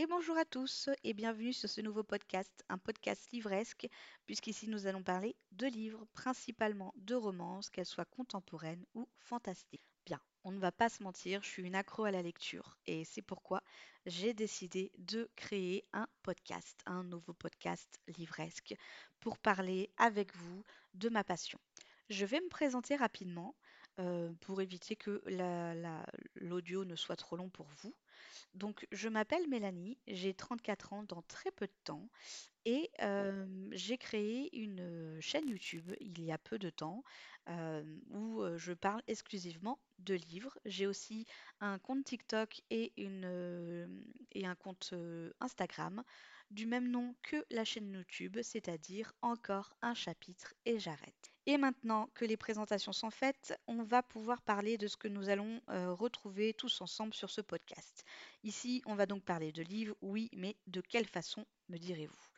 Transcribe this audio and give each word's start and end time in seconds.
Et 0.00 0.06
bonjour 0.06 0.38
à 0.38 0.46
tous 0.46 0.88
et 1.04 1.12
bienvenue 1.12 1.52
sur 1.52 1.68
ce 1.68 1.82
nouveau 1.82 2.02
podcast, 2.02 2.64
un 2.70 2.78
podcast 2.78 3.30
livresque, 3.32 3.86
puisqu'ici 4.24 4.66
nous 4.66 4.86
allons 4.86 5.02
parler 5.02 5.36
de 5.52 5.66
livres, 5.66 6.06
principalement 6.14 6.94
de 6.96 7.14
romances, 7.14 7.68
qu'elles 7.68 7.84
soient 7.84 8.06
contemporaines 8.06 8.86
ou 8.94 9.06
fantastiques. 9.18 9.82
Bien, 10.06 10.18
on 10.42 10.52
ne 10.52 10.58
va 10.58 10.72
pas 10.72 10.88
se 10.88 11.02
mentir, 11.02 11.42
je 11.42 11.50
suis 11.50 11.66
une 11.66 11.74
accro 11.74 12.04
à 12.04 12.10
la 12.10 12.22
lecture 12.22 12.78
et 12.86 13.04
c'est 13.04 13.20
pourquoi 13.20 13.62
j'ai 14.06 14.32
décidé 14.32 14.90
de 14.96 15.28
créer 15.36 15.84
un 15.92 16.06
podcast, 16.22 16.80
un 16.86 17.04
nouveau 17.04 17.34
podcast 17.34 18.00
livresque, 18.16 18.74
pour 19.20 19.36
parler 19.36 19.90
avec 19.98 20.34
vous 20.34 20.64
de 20.94 21.10
ma 21.10 21.24
passion. 21.24 21.58
Je 22.08 22.24
vais 22.24 22.40
me 22.40 22.48
présenter 22.48 22.96
rapidement 22.96 23.54
euh, 24.00 24.32
pour 24.40 24.62
éviter 24.62 24.96
que 24.96 25.22
l'audio 26.36 26.84
ne 26.86 26.96
soit 26.96 27.16
trop 27.16 27.36
long 27.36 27.50
pour 27.50 27.66
vous. 27.82 27.94
Donc, 28.54 28.86
je 28.92 29.08
m'appelle 29.08 29.46
Mélanie, 29.48 29.98
j'ai 30.06 30.32
34 30.32 30.94
ans 30.94 31.02
dans 31.02 31.22
très 31.22 31.50
peu 31.50 31.66
de 31.66 31.76
temps 31.84 32.08
et 32.64 32.90
euh, 33.02 33.46
j'ai 33.72 33.98
créé 33.98 34.56
une 34.56 35.18
chaîne 35.20 35.48
YouTube 35.48 35.92
il 36.00 36.22
y 36.24 36.32
a 36.32 36.38
peu 36.38 36.58
de 36.58 36.70
temps 36.70 37.04
euh, 37.48 37.84
où 38.10 38.42
je 38.56 38.72
parle 38.72 39.02
exclusivement 39.06 39.78
de 39.98 40.14
livres. 40.14 40.58
J'ai 40.64 40.86
aussi 40.86 41.26
un 41.60 41.78
compte 41.78 42.04
TikTok 42.04 42.62
et 42.70 42.92
un 42.96 44.54
compte 44.54 44.94
Instagram 45.40 46.02
du 46.50 46.66
même 46.66 46.90
nom 46.90 47.14
que 47.22 47.44
la 47.50 47.64
chaîne 47.64 47.92
YouTube, 47.92 48.38
c'est-à-dire 48.42 49.12
encore 49.20 49.74
un 49.82 49.94
chapitre 49.94 50.54
et 50.64 50.78
j'arrête. 50.78 51.32
Et 51.50 51.58
maintenant 51.58 52.08
que 52.14 52.24
les 52.24 52.36
présentations 52.36 52.92
sont 52.92 53.10
faites, 53.10 53.58
on 53.66 53.82
va 53.82 54.04
pouvoir 54.04 54.40
parler 54.40 54.78
de 54.78 54.86
ce 54.86 54.96
que 54.96 55.08
nous 55.08 55.30
allons 55.30 55.60
retrouver 55.66 56.54
tous 56.54 56.80
ensemble 56.80 57.12
sur 57.12 57.28
ce 57.28 57.40
podcast. 57.40 58.04
Ici, 58.44 58.82
on 58.86 58.94
va 58.94 59.04
donc 59.04 59.24
parler 59.24 59.50
de 59.50 59.64
livres, 59.64 59.96
oui, 60.00 60.30
mais 60.32 60.54
de 60.68 60.80
quelle 60.80 61.08
façon, 61.08 61.44
me 61.68 61.76
direz-vous? 61.76 62.28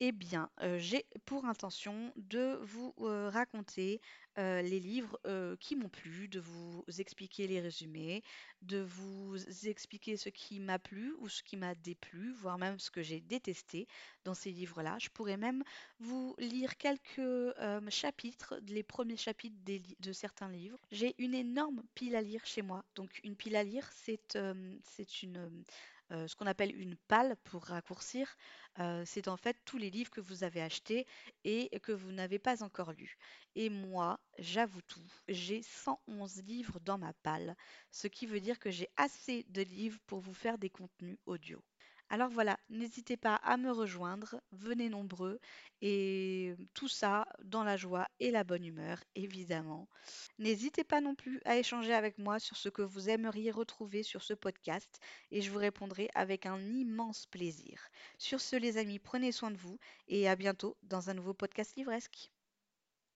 Eh 0.00 0.12
bien, 0.12 0.50
euh, 0.62 0.78
j'ai 0.78 1.06
pour 1.24 1.46
intention 1.46 2.12
de 2.16 2.58
vous 2.62 2.94
euh, 3.00 3.30
raconter 3.30 4.00
euh, 4.38 4.60
les 4.60 4.78
livres 4.78 5.18
qui 5.60 5.76
m'ont 5.76 5.88
plu, 5.88 6.28
de 6.28 6.40
vous 6.40 6.84
expliquer 6.98 7.46
les 7.46 7.60
résumés, 7.60 8.22
de 8.60 8.80
vous 8.80 9.36
expliquer 9.66 10.16
ce 10.18 10.28
qui 10.28 10.60
m'a 10.60 10.78
plu 10.78 11.14
ou 11.20 11.28
ce 11.28 11.42
qui 11.42 11.56
m'a 11.56 11.74
déplu, 11.74 12.32
voire 12.34 12.58
même 12.58 12.78
ce 12.78 12.90
que 12.90 13.02
j'ai 13.02 13.20
détesté 13.20 13.86
dans 14.24 14.34
ces 14.34 14.50
livres-là. 14.50 14.98
Je 15.00 15.08
pourrais 15.08 15.38
même 15.38 15.64
vous 16.00 16.34
lire 16.38 16.76
quelques 16.76 17.54
chapitres, 17.88 18.60
les 18.68 18.82
premiers 18.82 19.16
chapitres 19.16 19.56
de 20.00 20.12
certains 20.12 20.50
livres. 20.50 20.78
J'ai 20.90 21.14
une 21.18 21.34
énorme 21.34 21.82
pile 21.94 22.14
à 22.16 22.20
lire 22.20 22.44
chez 22.44 22.60
moi. 22.62 22.84
Donc 22.94 23.20
une 23.24 23.36
pile 23.36 23.56
à 23.56 23.64
lire, 23.64 23.88
c'est 23.92 24.38
c'est 24.84 25.22
une 25.22 25.64
ce 26.10 26.34
qu'on 26.36 26.46
appelle 26.46 26.74
une 26.80 26.96
palle 27.08 27.36
pour 27.44 27.64
raccourcir. 27.64 28.36
Euh, 28.78 29.02
c'est 29.06 29.28
en 29.28 29.36
fait 29.36 29.56
tous 29.64 29.78
les 29.78 29.90
livres 29.90 30.10
que 30.10 30.20
vous 30.20 30.44
avez 30.44 30.60
achetés 30.62 31.06
et 31.44 31.70
que 31.80 31.92
vous 31.92 32.12
n'avez 32.12 32.38
pas 32.38 32.62
encore 32.62 32.92
lus. 32.92 33.16
Et 33.54 33.70
moi, 33.70 34.20
j'avoue 34.38 34.82
tout, 34.82 35.06
j'ai 35.28 35.62
111 35.62 36.42
livres 36.42 36.78
dans 36.80 36.98
ma 36.98 37.12
palle, 37.22 37.56
ce 37.90 38.06
qui 38.06 38.26
veut 38.26 38.40
dire 38.40 38.58
que 38.58 38.70
j'ai 38.70 38.88
assez 38.96 39.44
de 39.48 39.62
livres 39.62 39.98
pour 40.06 40.20
vous 40.20 40.34
faire 40.34 40.58
des 40.58 40.70
contenus 40.70 41.18
audio. 41.26 41.62
Alors 42.10 42.30
voilà, 42.30 42.58
n'hésitez 42.68 43.16
pas 43.16 43.36
à 43.36 43.56
me 43.56 43.70
rejoindre, 43.70 44.40
venez 44.52 44.88
nombreux 44.88 45.38
et 45.82 46.54
tout 46.74 46.88
ça 46.88 47.26
dans 47.44 47.62
la 47.64 47.76
joie 47.76 48.08
et 48.20 48.30
la 48.32 48.42
bonne 48.44 48.64
humeur, 48.64 48.98
évidemment. 49.14 49.88
N'hésitez 50.38 50.82
pas 50.84 51.00
non 51.00 51.14
plus 51.14 51.40
à 51.44 51.56
échanger 51.58 51.94
avec 51.94 52.18
moi 52.18 52.38
sur 52.40 52.56
ce 52.56 52.68
que 52.68 52.82
vous 52.82 53.08
aimeriez 53.08 53.50
retrouver 53.52 54.02
sur 54.02 54.22
ce 54.24 54.34
podcast 54.34 55.00
et 55.30 55.42
je 55.42 55.50
vous 55.52 55.58
répondrai 55.58 56.08
avec 56.14 56.44
un 56.46 56.60
immense 56.60 57.26
plaisir. 57.26 57.80
Sur 58.18 58.40
ce 58.40 58.56
les 58.56 58.78
amis, 58.78 58.98
prenez 58.98 59.30
soin 59.32 59.50
de 59.52 59.58
vous 59.58 59.78
et 60.08 60.28
à 60.28 60.34
bientôt 60.36 60.76
dans 60.82 61.10
un 61.10 61.14
nouveau 61.14 61.34
podcast 61.34 61.76
livresque. 61.76 62.32